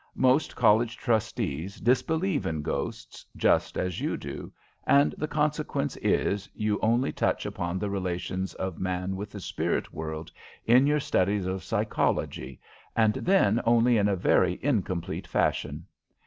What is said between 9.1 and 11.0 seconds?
with the spirit world in your